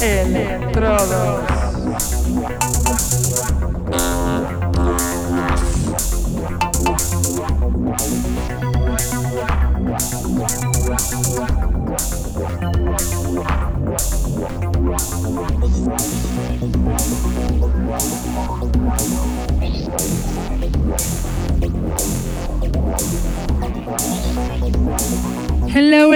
Electrodos. 0.00 1.57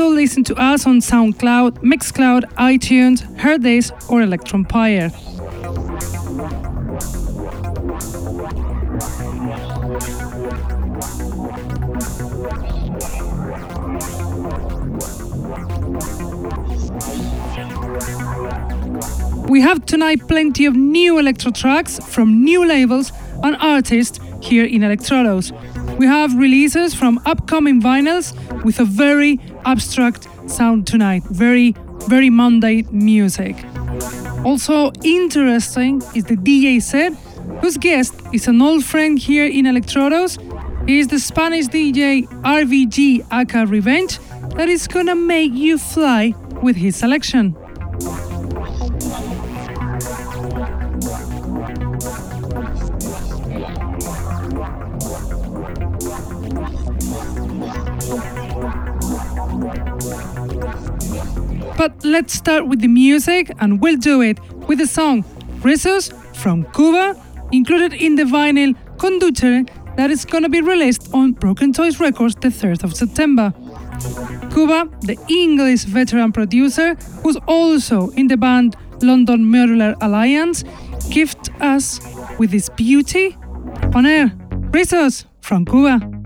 Also 0.00 0.14
listen 0.14 0.42
to 0.44 0.54
us 0.54 0.86
on 0.86 1.00
SoundCloud, 1.00 1.82
Mixcloud, 1.82 2.44
iTunes, 2.54 3.20
Hearthis, 3.36 3.92
or 4.08 4.22
Electronpire. 4.22 5.10
We 19.50 19.60
have 19.60 19.84
tonight 19.84 20.26
plenty 20.26 20.64
of 20.64 20.76
new 20.76 21.18
electro 21.18 21.50
tracks 21.50 21.98
from 21.98 22.42
new 22.42 22.66
labels 22.66 23.12
and 23.42 23.54
artists 23.56 24.18
here 24.40 24.64
in 24.64 24.80
Electrodos. 24.80 25.52
We 25.98 26.06
have 26.06 26.34
releases 26.38 26.94
from 26.94 27.20
upcoming 27.26 27.82
vinyls 27.82 28.32
with 28.64 28.80
a 28.80 28.86
very 28.86 29.38
abstract 29.64 30.28
sound 30.46 30.86
tonight, 30.86 31.22
very, 31.24 31.74
very 32.08 32.30
Monday 32.30 32.82
music. 32.90 33.56
Also 34.44 34.92
interesting 35.04 36.02
is 36.14 36.24
the 36.24 36.36
DJ 36.36 36.80
set, 36.80 37.12
whose 37.60 37.76
guest 37.76 38.14
is 38.32 38.48
an 38.48 38.62
old 38.62 38.84
friend 38.84 39.18
here 39.18 39.46
in 39.46 39.66
Electrodos. 39.66 40.38
He 40.88 40.98
is 40.98 41.08
the 41.08 41.18
Spanish 41.18 41.66
DJ 41.66 42.26
RVG 42.42 43.26
aka 43.30 43.66
Revenge 43.66 44.18
that 44.56 44.68
is 44.68 44.88
gonna 44.88 45.14
make 45.14 45.52
you 45.52 45.78
fly 45.78 46.34
with 46.62 46.76
his 46.76 46.96
selection. 46.96 47.54
But 61.80 62.04
let's 62.04 62.34
start 62.34 62.66
with 62.66 62.82
the 62.82 62.88
music, 62.88 63.50
and 63.58 63.80
we'll 63.80 63.96
do 63.96 64.20
it 64.20 64.38
with 64.68 64.76
the 64.80 64.86
song 64.86 65.24
Rizos 65.62 66.12
from 66.36 66.66
Cuba, 66.74 67.16
included 67.52 67.94
in 67.94 68.16
the 68.16 68.24
vinyl 68.24 68.74
Conducere 68.98 69.66
that 69.96 70.10
is 70.10 70.26
gonna 70.26 70.50
be 70.50 70.60
released 70.60 71.08
on 71.14 71.32
Broken 71.32 71.72
Toys 71.72 71.98
Records 71.98 72.34
the 72.34 72.48
3rd 72.50 72.84
of 72.84 72.94
September. 72.94 73.54
Cuba, 74.52 74.90
the 75.00 75.16
English 75.30 75.84
veteran 75.84 76.32
producer, 76.32 76.96
who's 77.22 77.38
also 77.48 78.10
in 78.10 78.26
the 78.26 78.36
band 78.36 78.76
London 79.00 79.42
Modular 79.50 79.96
Alliance, 80.02 80.64
gift 81.08 81.48
us 81.62 81.98
with 82.38 82.50
this 82.50 82.68
beauty 82.68 83.34
on 83.94 84.04
air. 84.04 84.28
Rizos 84.70 85.24
from 85.40 85.64
Cuba. 85.64 86.19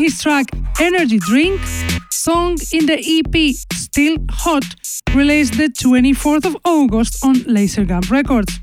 His 0.00 0.22
track 0.22 0.46
Energy 0.80 1.18
Drink, 1.18 1.60
song 2.10 2.56
in 2.72 2.86
the 2.86 2.98
EP 2.98 3.54
Still 3.74 4.16
Hot, 4.30 4.64
released 5.14 5.58
the 5.58 5.68
24th 5.68 6.46
of 6.46 6.56
August 6.64 7.22
on 7.22 7.34
Lasergam 7.44 8.10
Records. 8.10 8.58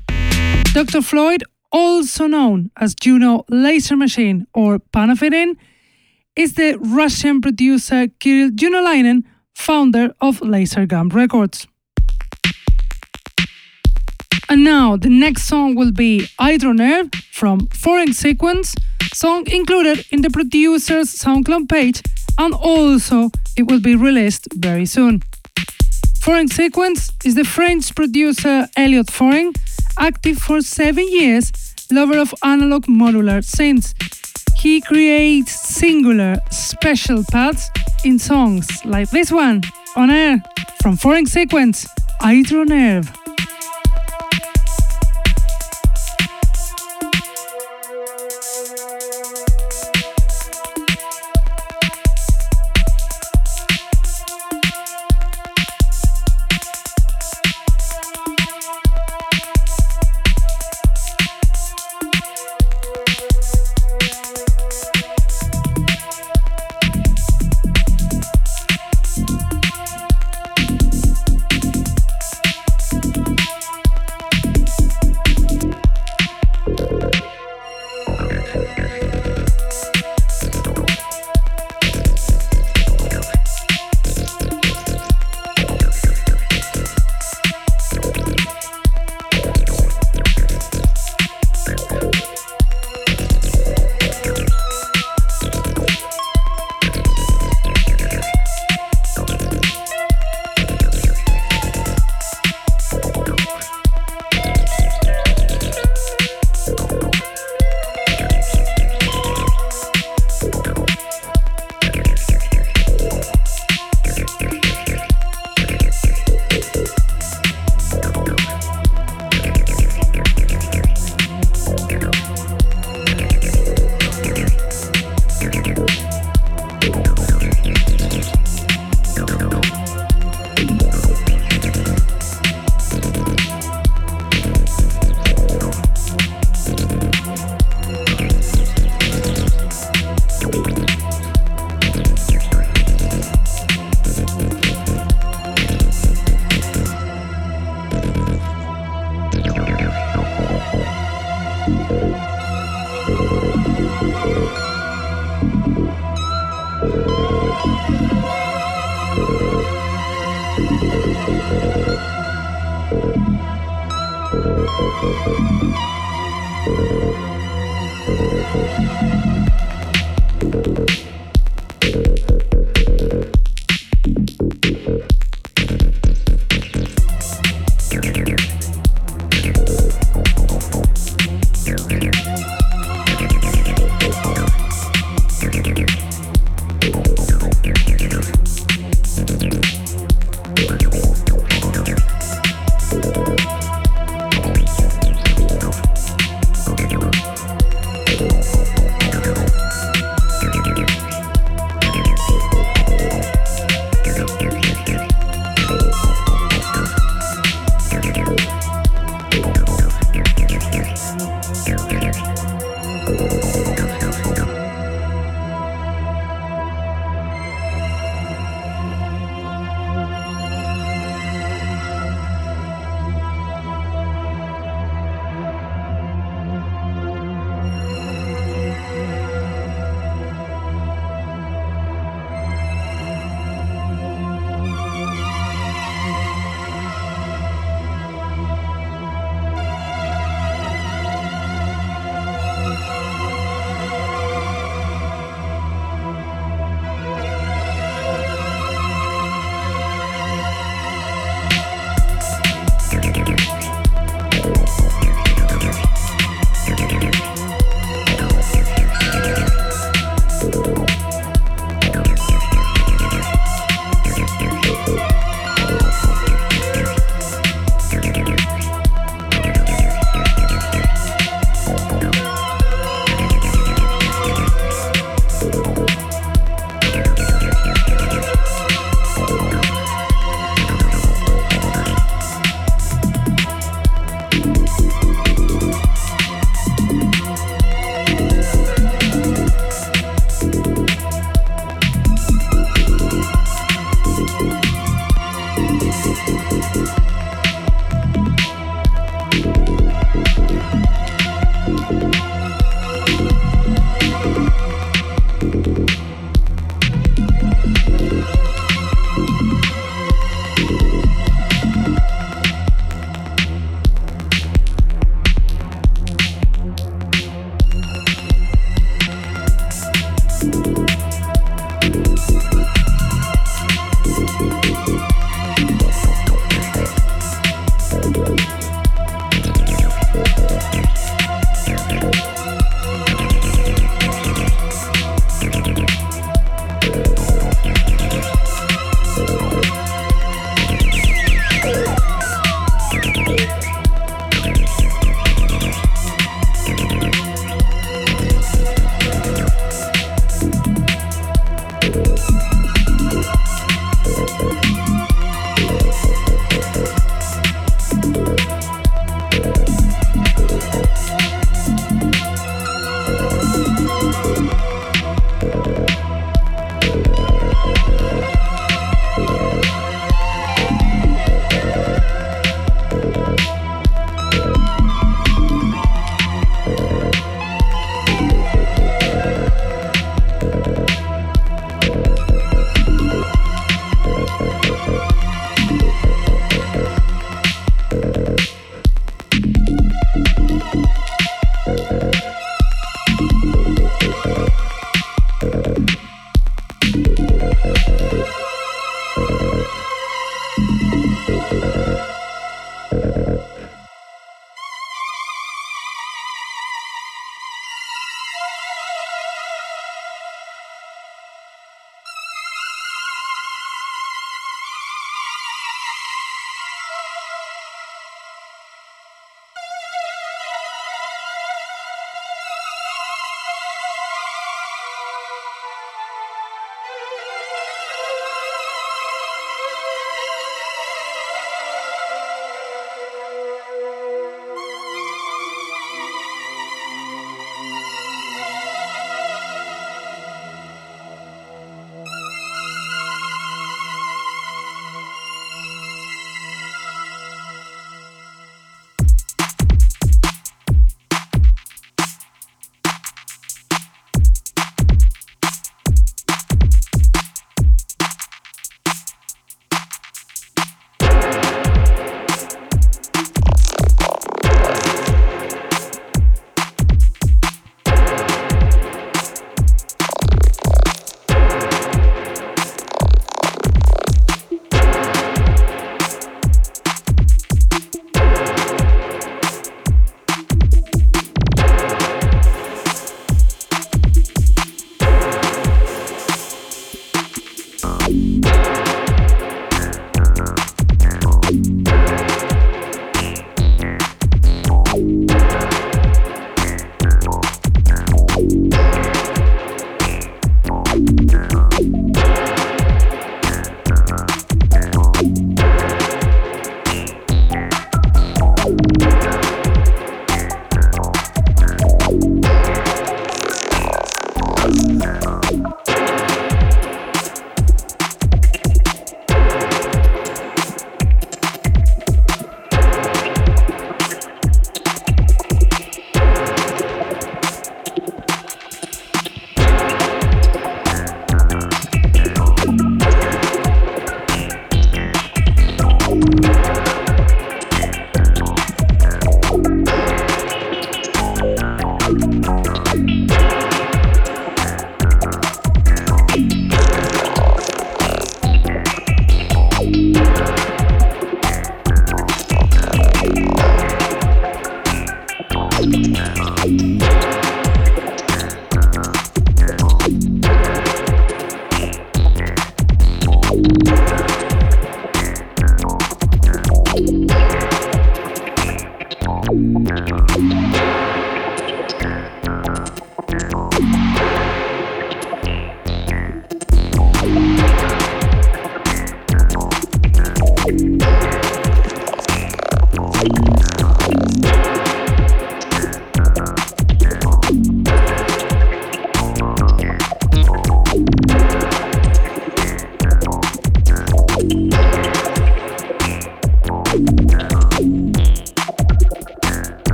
Dr. 0.74 1.00
Floyd, 1.00 1.44
also 1.70 2.26
known 2.26 2.70
as 2.76 2.96
Juno 2.96 3.44
Laser 3.48 3.96
Machine 3.96 4.48
or 4.52 4.80
Panafidin, 4.92 5.54
is 6.34 6.54
the 6.54 6.76
Russian 6.80 7.40
producer 7.40 8.08
Kirill 8.18 8.50
Junolainen, 8.50 9.22
founder 9.54 10.14
of 10.20 10.40
Lasergam 10.40 11.12
Records. 11.12 11.68
And 14.50 14.64
now 14.64 14.96
the 14.96 15.10
next 15.10 15.44
song 15.44 15.74
will 15.74 15.92
be 15.92 16.28
Hydronerve 16.38 17.14
from 17.32 17.66
Foreign 17.68 18.14
Sequence, 18.14 18.74
song 19.12 19.46
included 19.46 20.06
in 20.10 20.22
the 20.22 20.30
producer's 20.30 21.14
SoundCloud 21.14 21.68
page, 21.68 22.02
and 22.38 22.54
also 22.54 23.30
it 23.58 23.64
will 23.64 23.80
be 23.80 23.94
released 23.94 24.48
very 24.54 24.86
soon. 24.86 25.22
Foreign 26.20 26.48
Sequence 26.48 27.12
is 27.24 27.34
the 27.34 27.44
French 27.44 27.94
producer 27.94 28.68
Elliot 28.76 29.10
Foreign, 29.10 29.52
active 29.98 30.38
for 30.38 30.62
seven 30.62 31.06
years, 31.10 31.52
lover 31.90 32.18
of 32.18 32.34
analog 32.42 32.86
modular 32.86 33.40
synths. 33.44 33.92
He 34.60 34.80
creates 34.80 35.52
singular, 35.52 36.38
special 36.50 37.22
paths 37.30 37.70
in 38.02 38.18
songs 38.18 38.66
like 38.84 39.10
this 39.10 39.30
one, 39.30 39.62
on 39.94 40.10
air, 40.10 40.42
from 40.82 40.96
Foreign 40.96 41.26
Sequence, 41.26 41.86
Hydronerve. 42.22 43.27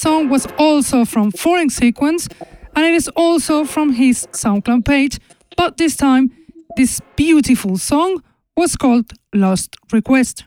Song 0.00 0.30
was 0.30 0.46
also 0.58 1.04
from 1.04 1.30
Foreign 1.30 1.68
Sequence 1.68 2.26
and 2.74 2.86
it 2.86 2.94
is 2.94 3.08
also 3.08 3.64
from 3.64 3.92
his 3.92 4.26
SoundCloud 4.32 4.86
page, 4.86 5.18
but 5.58 5.76
this 5.76 5.94
time 5.94 6.30
this 6.76 7.00
beautiful 7.16 7.76
song 7.76 8.22
was 8.56 8.76
called 8.76 9.12
Lost 9.34 9.76
Request. 9.92 10.44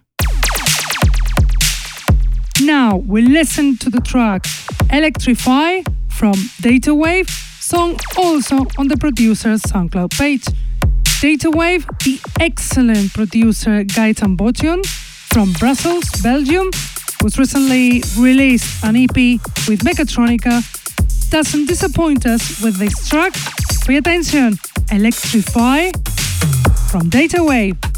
Now 2.62 2.98
we 2.98 3.22
listen 3.22 3.78
to 3.78 3.92
the 3.92 4.02
track 4.02 4.48
Electrify 4.92 5.84
from 6.10 6.34
Datawave, 6.64 7.30
song 7.62 8.00
also 8.18 8.66
on 8.80 8.88
the 8.88 8.98
producer's 8.98 9.62
SoundCloud 9.62 10.18
page. 10.18 10.46
Datawave, 11.22 11.86
the 12.04 12.20
excellent 12.40 13.14
producer 13.14 13.84
Gaetan 13.84 14.36
Botion 14.36 14.84
from 15.32 15.54
Brussels, 15.54 16.10
Belgium, 16.24 16.72
who's 17.24 17.40
recently 17.40 18.04
released 18.18 18.84
an 18.84 18.98
EP 18.98 19.16
with 19.70 19.80
Mechatronica, 19.80 20.62
doesn't 21.30 21.68
disappoint 21.68 22.26
us 22.26 22.62
with 22.62 22.76
this 22.76 23.08
track. 23.08 23.34
Pay 23.88 23.96
attention, 23.96 24.60
Electrify 24.92 25.92
from 26.92 27.10
Datawave. 27.10 27.78
abstract 27.78 27.93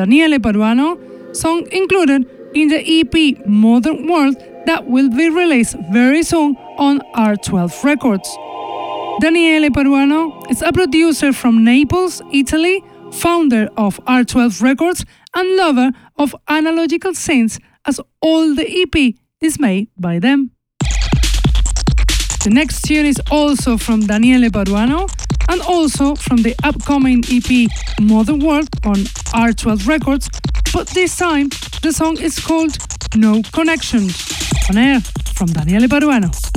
Daniele 0.00 0.38
Paruano, 0.38 0.96
song 1.36 1.66
included 1.72 2.26
in 2.54 2.68
the 2.68 2.80
EP 2.80 3.46
Modern 3.46 4.08
World 4.10 4.34
that 4.64 4.86
will 4.86 5.10
be 5.10 5.28
released 5.28 5.76
very 5.92 6.22
soon 6.22 6.56
on 6.78 7.00
R12 7.14 7.84
Records. 7.84 8.26
Daniele 9.20 9.68
Paruano 9.68 10.50
is 10.50 10.62
a 10.62 10.72
producer 10.72 11.34
from 11.34 11.64
Naples, 11.64 12.22
Italy, 12.32 12.82
founder 13.12 13.68
of 13.76 14.00
R12 14.06 14.62
Records, 14.62 15.04
and 15.34 15.56
lover 15.56 15.90
of 16.16 16.34
analogical 16.48 17.12
synths, 17.12 17.60
as 17.84 18.00
all 18.22 18.54
the 18.54 18.66
EP 18.66 19.14
is 19.42 19.60
made 19.60 19.88
by 19.98 20.18
them. 20.18 20.50
The 22.42 22.50
next 22.50 22.86
tune 22.86 23.04
is 23.04 23.20
also 23.30 23.76
from 23.76 24.06
Daniele 24.06 24.48
Paruano 24.48 25.10
and 25.50 25.60
also 25.60 26.14
from 26.14 26.38
the 26.38 26.54
upcoming 26.64 27.22
EP 27.28 27.68
Modern 28.00 28.38
World 28.38 28.68
on 28.86 29.04
R12 29.32 29.86
Records, 29.86 30.28
but 30.72 30.88
this 30.88 31.16
time 31.16 31.48
the 31.82 31.92
song 31.92 32.18
is 32.20 32.38
called 32.38 32.76
No 33.14 33.42
Connection. 33.52 34.08
On 34.70 34.76
air 34.76 35.00
from 35.34 35.48
Daniele 35.48 35.88
Paruano. 35.88 36.49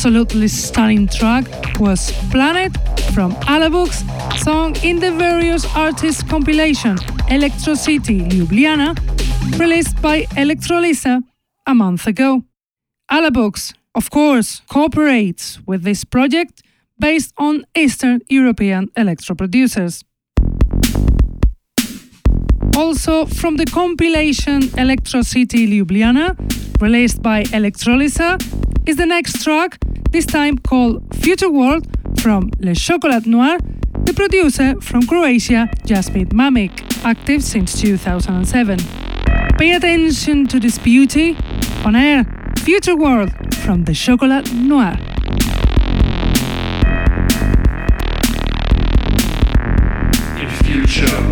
Absolutely 0.00 0.48
stunning 0.48 1.06
track 1.06 1.44
was 1.78 2.10
Planet 2.30 2.72
from 3.12 3.32
Alabux, 3.46 4.02
song 4.38 4.74
in 4.82 4.98
the 4.98 5.12
various 5.12 5.66
artists 5.76 6.22
compilation 6.22 6.96
Electro 7.28 7.74
City 7.74 8.20
Ljubljana, 8.20 8.96
released 9.58 10.00
by 10.00 10.22
Electrolisa 10.36 11.22
a 11.66 11.74
month 11.74 12.06
ago. 12.06 12.42
Alabux, 13.12 13.74
of 13.94 14.08
course, 14.08 14.62
cooperates 14.70 15.58
with 15.66 15.82
this 15.82 16.02
project 16.04 16.62
based 16.98 17.34
on 17.36 17.66
Eastern 17.76 18.20
European 18.30 18.88
electro 18.96 19.34
producers. 19.34 20.02
Also, 22.74 23.26
from 23.26 23.56
the 23.58 23.66
compilation 23.66 24.62
Electro 24.78 25.20
City 25.20 25.66
Ljubljana, 25.66 26.36
released 26.80 27.20
by 27.20 27.42
Electrolisa, 27.52 28.38
is 28.86 28.96
the 28.96 29.06
next 29.06 29.44
track, 29.44 29.78
this 30.10 30.26
time 30.26 30.58
called 30.58 31.02
Future 31.14 31.50
World 31.50 31.86
from 32.20 32.50
Le 32.58 32.74
Chocolat 32.74 33.26
Noir, 33.26 33.58
the 34.04 34.12
producer 34.12 34.80
from 34.80 35.06
Croatia, 35.06 35.68
Jasmine 35.86 36.28
Mamic, 36.30 37.04
active 37.04 37.42
since 37.42 37.80
2007. 37.80 38.78
Pay 39.58 39.72
attention 39.72 40.46
to 40.48 40.58
this 40.58 40.78
beauty 40.78 41.36
on 41.84 41.94
air, 41.94 42.24
Future 42.58 42.96
World 42.96 43.30
from 43.56 43.84
the 43.84 43.94
Chocolat 43.94 44.52
Noir. 44.52 44.96
future 50.64 51.29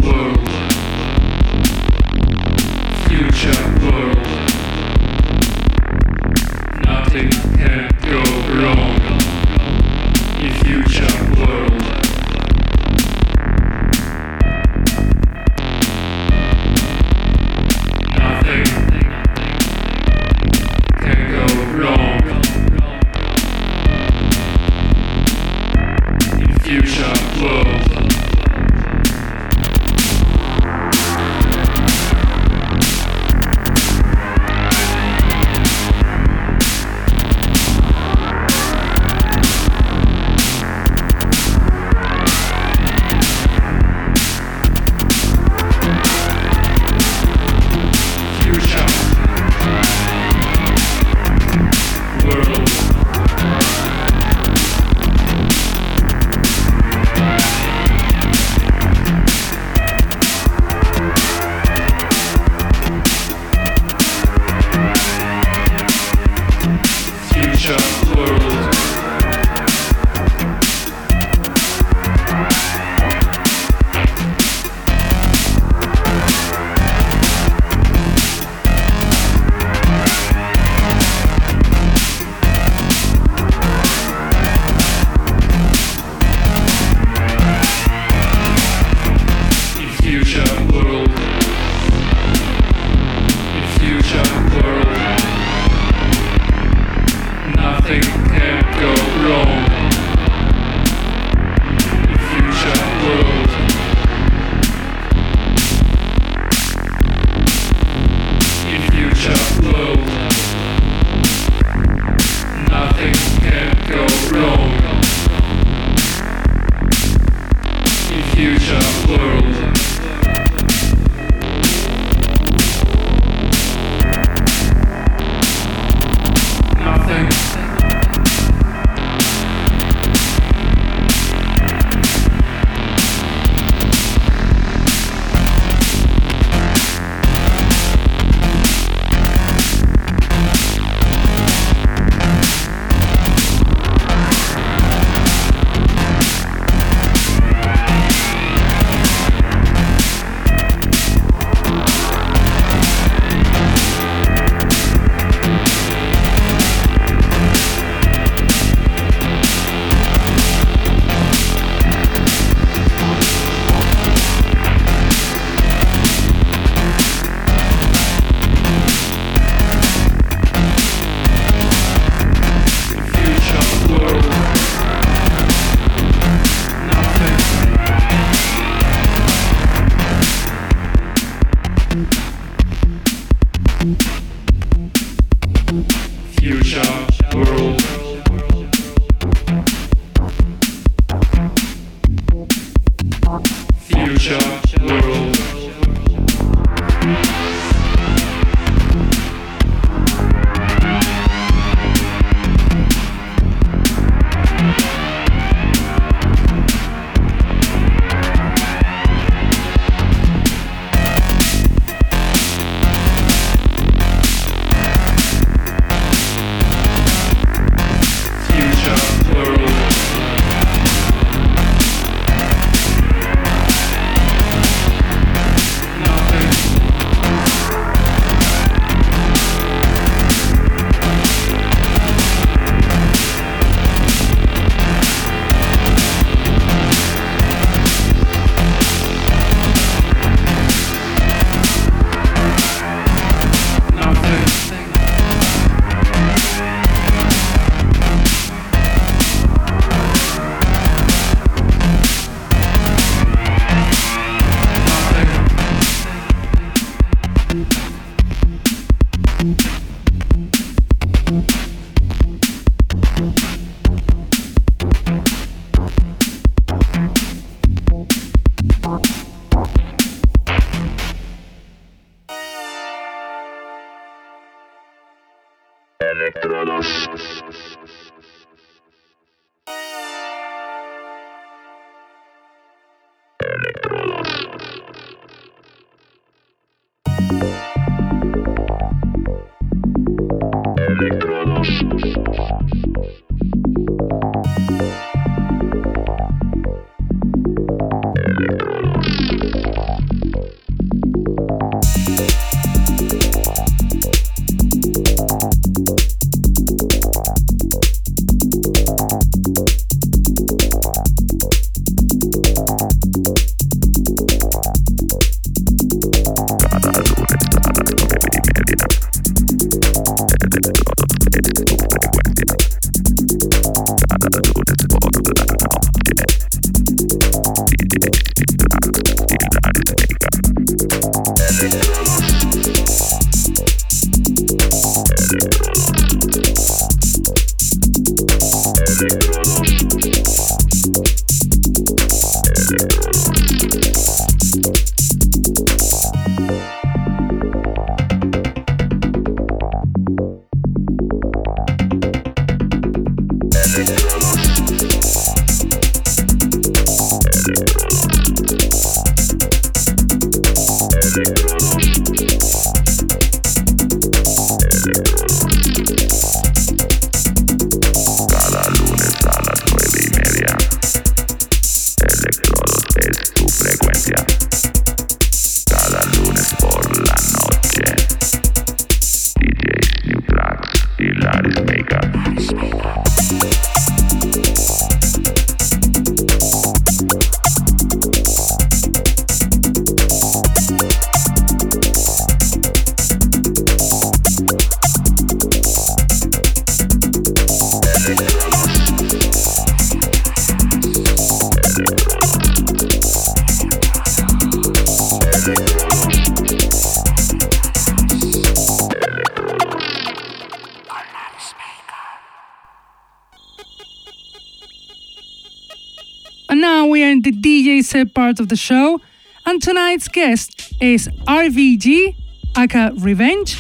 show, 418.69 419.01
and 419.47 419.63
tonight's 419.63 420.09
guest 420.09 420.75
is 420.81 421.09
RVG, 421.27 422.15
aka 422.57 422.91
Revenge, 423.09 423.53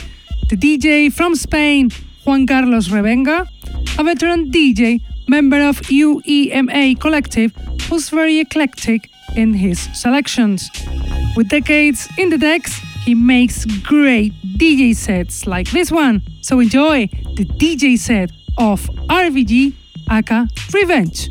the 0.50 0.56
DJ 0.56 1.10
from 1.10 1.34
Spain, 1.34 1.90
Juan 2.24 2.46
Carlos 2.46 2.88
Revenga, 2.88 3.38
a 3.98 4.04
veteran 4.04 4.50
DJ, 4.50 5.00
member 5.26 5.60
of 5.70 5.80
UEMA 6.02 7.00
Collective, 7.00 7.50
who's 7.88 8.10
very 8.10 8.38
eclectic 8.38 9.10
in 9.34 9.54
his 9.54 9.78
selections. 9.94 10.70
With 11.36 11.48
decades 11.48 12.08
in 12.18 12.28
the 12.30 12.38
decks, 12.38 12.74
he 13.06 13.14
makes 13.14 13.64
great 13.92 14.32
DJ 14.58 14.94
sets 14.94 15.46
like 15.46 15.70
this 15.70 15.90
one. 15.90 16.22
So 16.42 16.60
enjoy 16.60 17.08
the 17.36 17.46
DJ 17.46 17.98
set 17.98 18.30
of 18.58 18.80
RVG, 19.08 19.72
aka 20.10 20.46
Revenge. 20.74 21.27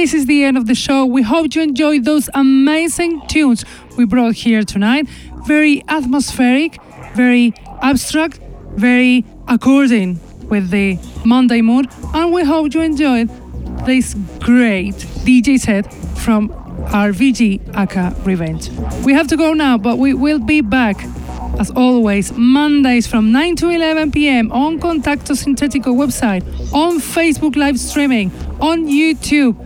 This 0.00 0.12
is 0.12 0.26
the 0.26 0.44
end 0.44 0.58
of 0.58 0.66
the 0.66 0.74
show. 0.74 1.06
We 1.06 1.22
hope 1.22 1.54
you 1.54 1.62
enjoyed 1.62 2.04
those 2.04 2.28
amazing 2.34 3.26
tunes 3.28 3.64
we 3.96 4.04
brought 4.04 4.34
here 4.34 4.62
tonight. 4.62 5.08
Very 5.46 5.82
atmospheric, 5.88 6.78
very 7.14 7.54
abstract, 7.80 8.38
very 8.74 9.24
according 9.48 10.20
with 10.50 10.68
the 10.68 10.98
Monday 11.24 11.62
mood. 11.62 11.88
And 12.12 12.30
we 12.30 12.44
hope 12.44 12.74
you 12.74 12.82
enjoyed 12.82 13.30
this 13.86 14.12
great 14.40 14.96
DJ 15.24 15.58
set 15.58 15.90
from 16.18 16.50
our 16.92 17.10
VG 17.12 17.74
Aka 17.74 18.14
Revenge. 18.22 18.68
We 19.02 19.14
have 19.14 19.28
to 19.28 19.36
go 19.36 19.54
now, 19.54 19.78
but 19.78 19.96
we 19.96 20.12
will 20.12 20.40
be 20.40 20.60
back 20.60 21.02
as 21.58 21.70
always, 21.70 22.32
Mondays 22.32 23.06
from 23.06 23.32
9 23.32 23.56
to 23.56 23.70
11 23.70 24.12
p.m. 24.12 24.52
on 24.52 24.78
Contacto 24.78 25.34
Sintetico 25.34 25.94
website, 25.94 26.44
on 26.72 26.98
Facebook 26.98 27.56
live 27.56 27.78
streaming, 27.78 28.30
on 28.60 28.84
YouTube. 28.84 29.56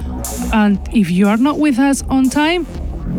And 0.52 0.78
if 0.92 1.10
you 1.10 1.28
are 1.28 1.36
not 1.36 1.58
with 1.58 1.78
us 1.78 2.02
on 2.08 2.28
time, 2.28 2.66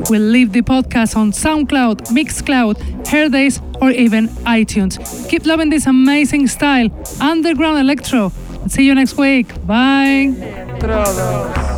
we'll 0.10 0.22
leave 0.22 0.52
the 0.52 0.62
podcast 0.62 1.16
on 1.16 1.32
SoundCloud, 1.32 2.08
Mixcloud, 2.12 2.76
Hearthis, 3.06 3.62
or 3.82 3.92
even 3.92 4.28
iTunes. 4.46 5.00
Keep 5.30 5.46
loving 5.46 5.70
this 5.70 5.86
amazing 5.86 6.48
style, 6.48 6.90
underground 7.20 7.80
electro. 7.80 8.32
See 8.68 8.86
you 8.86 8.96
next 8.96 9.18
week. 9.18 9.48
Bye. 9.66 11.78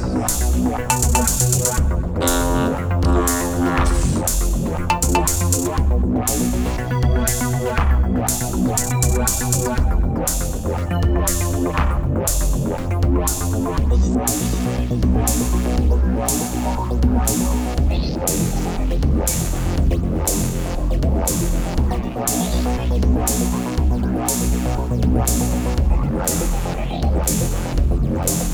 Wow. 28.13 28.53